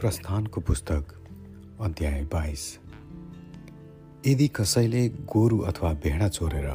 प्रस्थानको 0.00 0.60
पुस्तक 0.60 1.12
अध्याय 1.80 2.22
बाइस। 2.32 2.62
यदि 4.26 4.48
कसैले 4.48 5.08
गोरु 5.08 5.58
अथवा 5.60 5.92
भेडा 6.04 6.28
चोरेर 6.28 6.68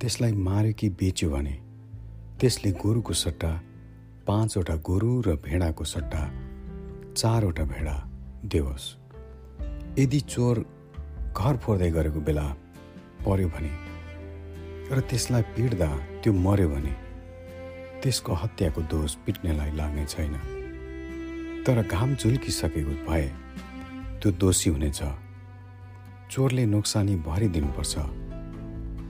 त्यसलाई 0.00 0.32
मार्यो 0.32 0.72
कि 0.72 0.88
बेच्यो 0.88 1.30
भने 1.30 1.52
त्यसले 2.40 2.70
गोरुको 2.82 3.12
सट्टा 3.12 3.52
पाँचवटा 4.26 4.76
गोरु 4.88 5.20
र 5.20 5.36
भेडाको 5.44 5.84
सट्टा 5.84 6.22
चारवटा 7.14 7.64
भेडा 7.64 7.96
देओस्। 8.44 8.86
यदि 9.98 10.20
चोर 10.26 10.64
घर 11.38 11.56
फोर्दै 11.56 11.90
गरेको 11.90 12.20
बेला 12.20 12.48
पर्यो 13.22 13.48
भने 13.48 13.72
र 14.90 15.00
त्यसलाई 15.00 15.42
पिट्दा 15.54 15.90
त्यो 16.22 16.32
मर्यो 16.32 16.68
भने 16.68 16.94
त्यसको 18.02 18.32
हत्याको 18.42 18.80
दोष 18.90 19.14
पिट्नेलाई 19.26 19.70
लाग्ने 19.76 20.06
छैन। 20.06 20.34
तर 21.66 21.82
घाम 21.82 22.14
झुल्किसकेको 22.14 22.92
भए 23.06 23.26
त्यो 24.22 24.32
दोषी 24.32 24.70
हुनेछ। 24.70 25.00
चोरले 26.30 26.64
नोक्सानी 26.66 27.14
भरिदिनुपर्छ। 27.16 27.94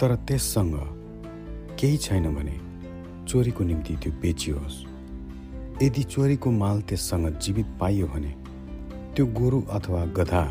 तर 0.01 0.15
त्यससँग 0.29 0.75
केही 1.81 1.97
छैन 1.97 2.35
भने 2.35 2.57
चोरीको 3.29 3.65
निम्ति 3.65 3.97
त्यो 3.97 4.13
बेचियोस् 4.13 4.77
यदि 5.83 6.03
चोरीको 6.03 6.51
माल 6.51 6.81
त्यससँग 6.81 7.39
जीवित 7.39 7.67
पाइयो 7.81 8.07
भने 8.07 8.33
त्यो 9.17 9.27
गोरु 9.27 9.61
अथवा 9.71 10.05
गधा 10.17 10.45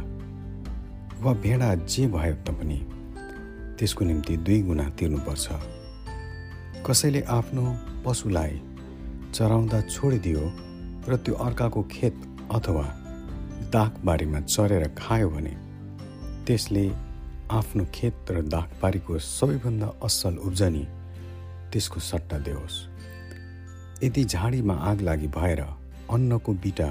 वा 1.22 1.34
भेडा 1.34 1.74
जे 1.76 2.08
भए 2.08 2.34
तापनि 2.46 2.80
त्यसको 3.80 4.05
निम्ति 4.05 4.38
दुई 4.38 4.62
गुणा 4.62 4.85
तिर्नुपर्छ। 4.90 5.48
कसैले 6.85 7.22
आफ्नो 7.30 7.66
पशुलाई 8.05 8.62
चराउँदा 9.34 9.82
छोडिदियो 9.82 10.41
र 11.08 11.18
त्यो 11.18 11.34
अर्काको 11.46 11.82
खेत 11.92 12.16
अथवा 12.52 12.86
दागबारीमा 13.74 14.40
चरेर 14.42 14.88
खायो 14.98 15.30
भने 15.30 15.54
त्यसले 16.46 16.86
आफ्नो 17.52 17.86
खेत 17.94 18.32
र 18.32 18.42
दागबारीको 18.48 19.20
सबैभन्दा 19.20 19.88
असल 20.04 20.38
उब्जनी 20.48 20.86
त्यसको 21.72 22.00
सट्टा 22.00 22.38
देओस्। 22.40 22.78
यदि 24.04 24.24
झाडीमा 24.26 24.76
आग 24.90 25.02
लागि 25.02 25.28
भएर 25.28 25.62
अन्नको 26.14 26.54
बिटा 26.64 26.90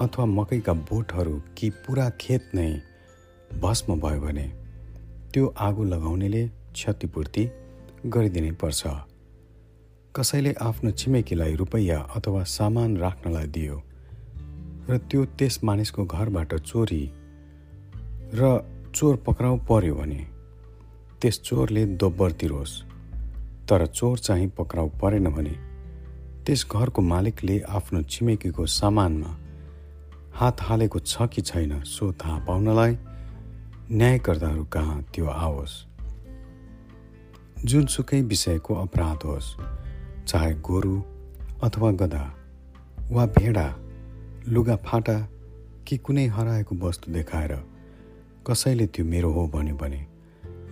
अथवा 0.00 0.24
मकैका 0.26 0.72
बोटहरू 0.88 1.36
कि 1.56 1.70
पुरा 1.84 2.08
खेत 2.20 2.50
नै 2.54 2.70
भस्म 3.62 4.00
भयो 4.00 4.20
भने 4.20 4.46
त्यो 5.32 5.46
आगो 5.58 5.84
लगाउनेले 5.84 6.42
क्षतिपूर्ति 6.74 7.44
गरिदिनै 8.06 8.52
पर्छ। 8.62 8.82
कसैले 10.16 10.52
आफ्नो 10.60 10.90
छिमेकीलाई 10.90 11.54
रुपैयाँ 11.54 12.00
अथवा 12.16 12.42
सामान 12.44 12.96
राख्नलाई 12.96 13.46
दियो 13.46 13.76
र 14.90 14.98
त्यो 15.10 15.24
त्यस 15.38 15.58
मानिसको 15.64 16.04
घरबाट 16.04 16.54
चोरी 16.54 17.04
र 18.34 18.50
चोर 18.94 19.16
पक्राउ 19.16 19.56
पर्यो 19.68 19.94
भने 19.94 20.20
त्यस 21.22 21.40
चोरले 21.40 21.86
दोब्बर 21.96 22.32
तिरोस्। 22.32 22.74
तर 23.68 23.86
चोर 23.86 24.18
चाहिँ 24.18 24.48
पक्राउ 24.48 24.88
परेन 25.00 25.30
भने 25.30 25.56
त्यस 26.44 26.66
घरको 26.72 27.02
मालिकले 27.02 27.60
आफ्नो 27.68 28.02
छिमेकीको 28.02 28.66
सामानमा 28.68 29.36
हात 30.34 30.60
हालेको 30.60 30.98
छ 31.00 31.32
कि 31.32 31.42
छैन 31.42 31.82
सो 31.88 32.12
थाहा 32.12 32.38
पाउनलाई 32.44 32.96
न्यायकर्ताहरू 33.90 34.64
कहाँ 34.64 35.02
त्यो 35.14 35.26
आओस्। 35.26 35.84
जुनसुकै 37.64 38.20
विषयको 38.22 38.74
अपराध 38.74 39.24
होस्। 39.24 39.56
चाहे 40.28 40.54
गोरु 40.54 41.02
अथवा 41.62 41.90
गधा 41.90 42.24
वा 43.10 43.26
भेडा 43.26 43.66
लुगा 44.48 44.76
फाटा 44.76 45.18
कि 45.86 45.96
कुनै 45.96 46.26
हराएको 46.26 46.74
वस्तु 46.76 47.12
देखाएर 47.12 47.52
कसैले 48.46 48.86
त्यो 48.86 49.04
मेरो 49.04 49.32
हो 49.32 49.46
भन्यो 49.48 49.76
भने 49.76 50.00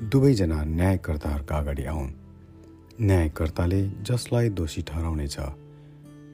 दुवैजना 0.02 0.64
न्यायकर्ताहरूका 0.64 1.56
अगाडि 1.58 1.84
आउन्। 1.84 2.10
न्यायकर्ताले 3.00 3.80
जसलाई 4.02 4.48
दोषी 4.50 4.82
ठहराउनेछ 4.82 5.36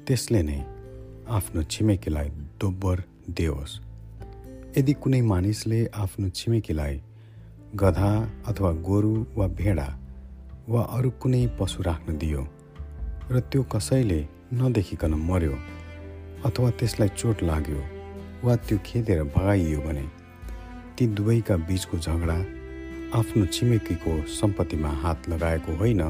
त्यसले 0.06 0.42
नै 0.42 0.60
आफ्नो 1.28 1.62
छिमेकीलाई 1.62 2.28
दोब्बर 2.60 3.02
दियोस् 3.30 3.74
यदि 4.78 4.92
कुनै 4.92 5.20
मानिसले 5.22 5.80
आफ्नो 5.94 6.28
छिमेकीलाई 6.28 7.00
गधा 7.74 8.10
अथवा 8.46 8.72
गोरु 8.88 9.14
वा 9.36 9.46
भेडा 9.60 9.88
वा 10.68 10.82
अरू 10.96 11.10
कुनै 11.22 11.42
पशु 11.58 11.82
राख्न 11.82 12.18
दियो 12.18 12.42
र 13.30 13.40
त्यो 13.40 13.62
कसैले 13.62 14.18
नदेखिकन 14.52 15.14
मर्यो 15.14 15.54
अथवा 16.44 16.70
त्यसलाई 16.70 17.08
चोट 17.08 17.42
लाग्यो 17.42 17.80
वा 18.44 18.54
त्यो 18.56 18.78
खेदेर 18.86 19.22
भगाइयो 19.24 19.80
भने 19.80 20.04
ती 20.98 21.06
दुवैका 21.06 21.56
बिचको 21.56 21.98
झगडा 21.98 22.36
आफ्नो 23.18 23.46
छिमेकीको 23.46 24.12
सम्पत्तिमा 24.30 24.90
हात 25.02 25.28
लगाएको 25.28 25.74
होइन 25.76 26.02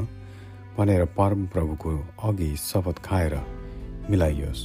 भनेर 0.77 1.05
परमप्रभुको 1.05 1.95
अघि 2.23 2.55
शपथ 2.57 3.01
खाएर 3.03 3.35
मिलाइयोस्। 4.09 4.61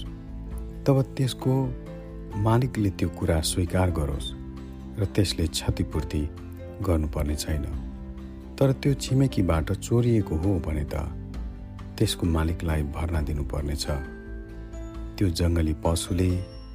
तब 0.87 1.03
त्यसको 1.17 1.55
मालिकले 2.37 2.91
त्यो 2.91 3.09
कुरा 3.09 3.41
स्वीकार 3.41 3.91
गरोस् 3.91 4.31
र 5.01 5.05
त्यसले 5.15 5.47
क्षतिपूर्ति 5.47 6.23
गर्नुपर्ने 6.83 7.37
छैन। 7.37 7.65
तर 8.61 8.73
त्यो 8.73 8.95
छिमेकीबाट 8.95 9.73
चोरिएको 9.73 10.37
हो 10.37 10.59
भने 10.67 10.85
त 10.85 11.22
त्यसको 11.97 12.27
मालिकलाई 12.27 12.83
भर्ना 12.97 13.21
दिनुपर्नेछ। 13.29 13.87
त्यो 15.17 15.29
जङ्गली 15.39 15.75
पशुले 15.85 16.31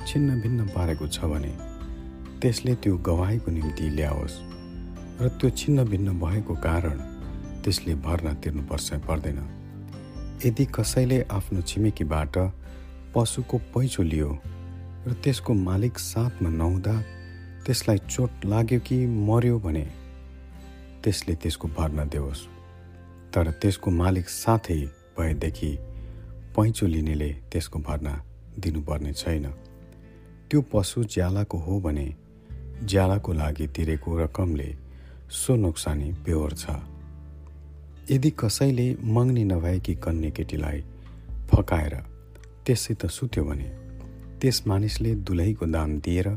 छिन्न 0.07 0.29
भिन्न 0.41 0.67
पारेको 0.75 1.07
छ 1.07 1.17
भने 1.31 1.53
त्यसले 2.41 2.73
त्यो 2.83 2.97
गवाईको 3.07 3.51
निम्ति 3.51 3.85
ल्याओस् 3.97 4.35
र 5.21 5.27
त्यो 5.39 5.49
छिन्न 5.59 5.83
भिन्न 5.91 6.19
भएको 6.21 6.53
कारण 6.63 6.97
त्यसले 7.63 7.93
भर्ना 8.05 8.33
तिर्नुपर्छ 8.43 8.93
पर्दैन। 9.07 9.39
यदि 10.45 10.65
कसैले 10.75 11.17
आफ्नो 11.37 11.61
छिमेकीबाट 11.69 12.35
पशुको 13.15 13.57
पैँचो 13.73 14.03
लियो 14.03 14.31
र 15.07 15.13
त्यसको 15.23 15.53
मालिक 15.67 15.99
साथमा 15.99 16.49
नहुँदा 16.49 16.95
त्यसलाई 17.65 17.97
चोट 18.09 18.45
लाग्यो 18.45 18.79
कि 18.87 18.97
मर्यो 19.27 19.57
भने 19.59 19.85
त्यसले 21.03 21.33
त्यसको 21.41 21.67
भर्ना 21.77 22.03
देओस्। 22.13 22.41
तर 23.33 23.51
त्यसको 23.61 23.91
मालिक 23.91 24.29
साथै 24.29 24.81
भएदेखि 25.17 25.71
पैँचो 26.55 26.87
लिनेले 26.87 27.29
त्यसको 27.51 27.79
भर्ना 27.79 28.13
दिनुपर्ने 28.59 29.13
छैन। 29.13 29.45
त्यो 30.49 30.61
पशु 30.73 31.03
ज्यालाको 31.03 31.57
हो 31.57 31.79
भने 31.79 32.07
ज्यालाको 32.83 33.33
लागि 33.33 33.67
तिरेको 33.67 34.17
रकमले 34.19 34.69
सो 35.31 35.55
नोक्सानी 35.55 36.11
बेहोर 36.25 36.53
छ। 36.53 36.65
यदि 38.11 38.29
कसैले 38.39 38.87
मङ्नी 39.03 39.43
नभएकी 39.43 39.95
कन्या 39.95 40.29
केटीलाई 40.29 40.83
फकाएर 41.51 41.95
त्यससित 42.65 43.05
सुत्यो 43.05 43.43
भने 43.43 43.69
त्यस 44.41 44.63
मानिसले 44.67 45.15
दुलहीको 45.27 45.65
दाम 45.65 45.99
दिएर 45.99 46.27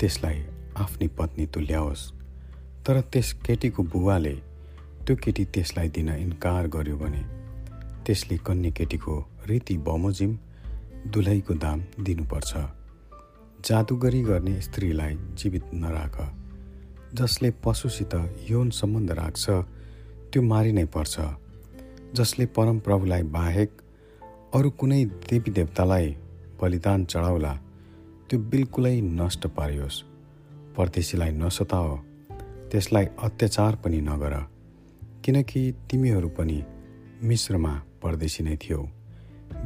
त्यसलाई 0.00 0.38
आफ्नी 0.76 1.06
पत्नी 1.18 1.46
तुल्याओस्। 1.46 2.12
तर 2.86 3.00
त्यस 3.12 3.32
केटीको 3.46 3.82
बुवाले 3.82 4.34
त्यो 5.06 5.16
केटी 5.16 5.44
त्यसलाई 5.54 5.88
दिन 5.88 6.08
इन्कार 6.08 6.66
गर्यो 6.68 6.96
भने 6.96 7.22
त्यसले 8.06 8.36
कन्या 8.36 8.70
केटीको 8.70 9.14
रीति 9.46 9.76
बमोजिम 9.76 10.32
दुलहीको 11.12 11.54
दाम 11.54 11.80
दिनुपर्छ। 12.00 12.52
जादुगरी 13.66 14.20
गर्ने 14.22 14.60
स्त्रीलाई 14.60 15.14
जीवित 15.38 15.64
नराख 15.74 16.16
जसले 17.14 17.50
पशुसित 17.64 18.14
यौन 18.50 18.70
सम्बन्ध 18.70 19.10
राख्छ 19.10 19.44
त्यो 20.30 20.42
मारिनै 20.42 20.84
पर्छ। 20.84 21.14
जसले 22.14 22.46
परमप्रभुलाई 22.46 23.22
बाहेक 23.22 23.70
अरू 24.54 24.70
कुनै 24.70 25.04
देवी 25.04 25.50
देवतालाई 25.50 26.16
बलिदान 26.60 27.04
चढाउला 27.04 27.54
त्यो 28.30 28.38
बिल्कुलै 28.50 29.00
नष्ट 29.00 29.46
पारियोस्। 29.46 30.02
परदेशीलाई 30.76 31.32
नसताओ 31.32 31.96
त्यसलाई 32.70 33.06
अत्याचार 33.22 33.74
पनि 33.76 34.00
नगर 34.00 34.34
किनकि 35.24 35.62
तिमीहरू 35.90 36.28
पनि 36.28 36.58
मिश्रमा 37.22 37.72
परदेशी 38.02 38.42
नै 38.44 38.56
थियो। 38.56 38.78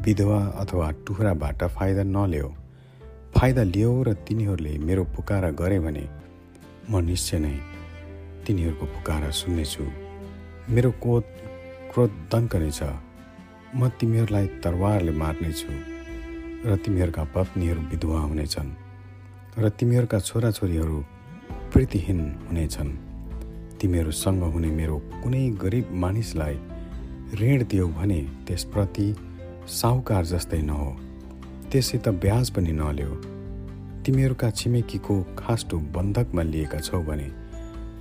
विधवा 0.06 0.38
अथवा 0.62 0.90
टुक्राबाट 1.06 1.62
फाइदा 1.76 2.02
नल्याऊ 2.06 2.50
फाइदा 3.34 3.62
लियो 3.62 3.90
र 4.02 4.12
तिनीहरूले 4.22 4.78
मेरो 4.78 5.04
पुकारा 5.14 5.50
गरे 5.50 5.78
भने 5.80 6.04
म 6.90 7.00
निश्चय 7.02 7.38
नै 7.38 7.56
तिनीहरूको 8.46 8.86
पुकारा 8.86 9.30
सुन्नेछु। 9.30 9.84
मेरो 10.70 10.90
क्रोध 11.02 11.24
क्रोध 11.90 12.10
दन्कने 12.30 12.70
छ। 12.70 12.82
म 13.74 13.88
तिमीहरूलाई 13.98 14.46
तरवारले 14.62 15.12
मार्नेछु 15.12 15.70
र 16.66 16.76
तिमीहरूका 16.76 17.24
पत्नीहरू 17.34 17.80
विधवा 17.90 18.20
हुनेछन् 18.30 18.70
र 19.58 19.68
तिमीहरूका 19.78 20.18
छोराछोरीहरू 20.18 20.98
प्रीतिहीन 21.72 22.20
हुनेछन्। 22.46 22.90
तिमीहरूसँग 23.78 24.42
हुने 24.54 24.70
मेरो 24.70 24.96
कुनै 25.22 25.42
गरिब 25.62 25.86
मानिसलाई 26.02 26.56
ऋण 27.34 27.64
दियो 27.64 27.86
भने 27.88 28.20
त्यसप्रति 28.46 29.14
साहुकार 29.68 30.24
जस्तै 30.24 30.62
नहो। 30.62 30.96
त्यससित 31.70 32.08
ब्याज 32.08 32.50
पनि 32.50 32.72
नल्यो। 32.72 33.10
तिमीहरूका 34.02 34.50
छिमेकीको 34.50 35.14
खास्टो 35.38 35.78
बन्धकमा 35.78 36.42
लिएका 36.42 36.80
छौ 36.80 37.02
भने 37.02 37.28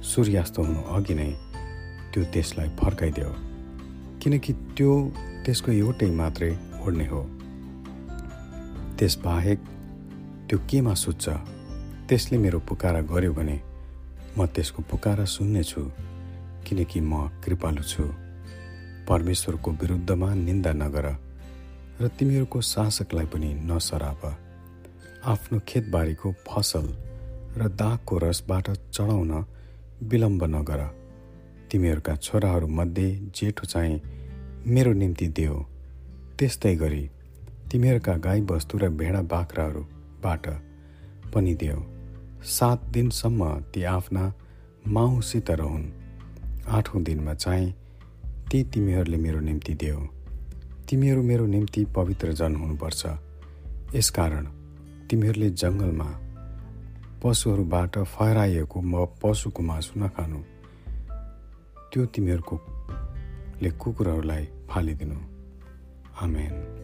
सूर्यास्त 0.01 0.57
हुनु 0.57 0.81
अघि 0.95 1.13
नै 1.13 1.31
त्यो 2.13 2.23
त्यसलाई 2.23 2.69
फर्काइदेऊ। 2.69 3.33
किनकि 4.21 4.53
त्यो 4.53 4.93
त्यसको 5.45 5.71
एउटै 5.71 6.09
मात्रै 6.11 6.51
ओढ्ने 6.81 7.05
हो। 7.05 7.21
त्यसबाहेक 8.97 9.59
त्यो 10.49 10.57
केमा 10.69 10.93
सुत्छ? 10.93 11.29
त्यसले 12.09 12.37
मेरो 12.37 12.59
पुकारा 12.59 13.01
गर्यो 13.01 13.33
भने 13.33 13.57
म 14.37 14.45
त्यसको 14.45 14.83
पुकारा 14.89 15.25
सुन्नेछु 15.25 15.81
किनकि 16.65 16.99
म 17.01 17.29
कृपालु 17.45 17.83
छु। 17.83 18.03
परमेश्वरको 19.09 19.71
विरुद्धमा 19.71 20.33
निन्दा 20.35 20.71
नगर 20.73 21.05
र 22.01 22.07
तिमीहरूको 22.07 22.61
शासकलाई 22.61 23.25
पनि 23.25 23.53
नसराप। 23.69 24.21
आफ्नो 25.25 25.59
खेतबारीको 25.67 26.31
फसल 26.47 26.85
र 27.57 27.67
दागको 27.73 28.17
रसबाट 28.17 28.69
चढाउन 28.93 29.31
विलम्ब 30.03 30.43
नगर। 30.55 30.81
तिमीहरूका 31.71 32.15
छोराहरूमध्ये 32.15 33.07
जेठो 33.35 33.65
चाहिँ 33.65 34.01
मेरो 34.67 34.93
निम्ति 34.93 35.27
देऊ 35.27 35.57
त्यस्तै 36.39 36.75
गरी 36.75 37.03
तिमीहरूका 37.71 38.15
गाईबस्तु 38.17 38.77
र 38.77 38.89
भेडा 38.89 39.21
बाख्राहरूबाट 39.21 40.47
पनि 41.33 41.53
देऊ 41.55 41.81
सात 42.45 42.83
दिनसम्म 42.89 43.59
ती 43.73 43.83
आफ्ना 43.83 44.23
माउसित 44.87 45.51
रहन् 45.51 45.91
आठौँ 46.67 47.03
दिनमा 47.03 47.33
चाहिँ 47.33 47.73
ती 48.51 48.63
तिमीहरूले 48.63 49.17
मेरो 49.17 49.39
निम्ति 49.39 49.73
देऊ। 49.73 49.99
तिमीहरू 50.89 51.23
मेरो 51.23 51.45
निम्ति 51.45 51.85
पवित्र 51.85 52.33
जन 52.33 52.55
हुनुपर्छ। 52.55 53.05
यसकारण 53.95 54.45
तिमीहरूले 55.09 55.49
जङ्गलमा 55.49 56.19
पशुहरूबाट 57.23 57.97
फहराइएको 57.97 58.81
म 58.81 59.05
पशुको 59.05 59.63
मासु 59.63 59.99
नखानु। 59.99 60.39
त्यो 61.93 62.05
तिमीहरूको 62.05 62.59
ले 63.61 63.71
कुकुरहरूलाई 63.71 64.47
फालिदिनु। 64.69 65.15
आमेन। 66.21 66.78